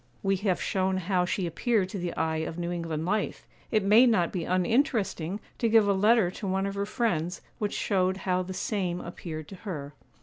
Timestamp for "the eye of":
1.99-2.57